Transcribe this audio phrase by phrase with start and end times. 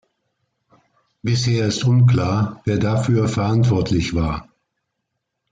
[1.21, 4.49] Bisher ist unklar, wer dafür verantwortlich war.